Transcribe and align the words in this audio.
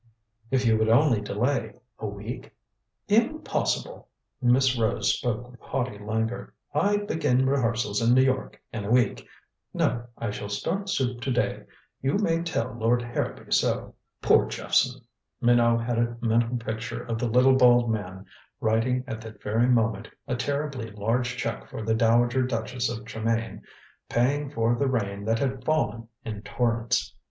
"If 0.49 0.65
you 0.65 0.79
would 0.79 0.89
only 0.89 1.21
delay 1.21 1.75
a 1.99 2.07
week" 2.07 2.55
"Impossible." 3.21 4.07
Miss 4.41 4.75
Rose 4.75 5.13
spoke 5.13 5.51
with 5.51 5.59
haughty 5.59 5.99
languor. 5.99 6.55
"I 6.73 6.97
begin 6.97 7.45
rehearsals 7.45 8.01
in 8.01 8.15
New 8.15 8.23
York 8.23 8.59
in 8.73 8.83
a 8.83 8.89
week. 8.89 9.27
No, 9.75 10.05
I 10.17 10.31
shall 10.31 10.49
start 10.49 10.89
suit 10.89 11.21
to 11.21 11.31
day. 11.31 11.65
You 12.01 12.15
may 12.15 12.41
tell 12.41 12.73
Lord 12.73 13.03
Harrowby 13.03 13.51
so." 13.51 13.93
Poor 14.23 14.47
Jephson! 14.47 15.01
Minot 15.39 15.81
had 15.83 15.99
a 15.99 16.17
mental 16.19 16.57
picture 16.57 17.03
of 17.03 17.19
the 17.19 17.27
little 17.29 17.55
bald 17.55 17.91
man 17.91 18.25
writing 18.59 19.03
at 19.05 19.21
that 19.21 19.43
very 19.43 19.67
moment 19.67 20.07
a 20.27 20.35
terribly 20.35 20.89
large 20.89 21.37
check 21.37 21.67
for 21.69 21.83
the 21.83 21.93
Dowager 21.93 22.41
Duchess 22.41 22.89
of 22.89 23.05
Tremayne 23.05 23.61
paying 24.09 24.49
for 24.49 24.73
the 24.73 24.87
rain 24.89 25.25
that 25.25 25.37
had 25.37 25.63
fallen 25.63 26.07
in 26.25 26.41
torrents. 26.41 27.13